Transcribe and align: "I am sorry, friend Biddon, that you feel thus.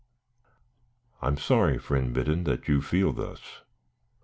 "I 1.21 1.27
am 1.27 1.37
sorry, 1.37 1.77
friend 1.77 2.11
Biddon, 2.11 2.43
that 2.45 2.67
you 2.67 2.81
feel 2.81 3.11
thus. 3.13 3.61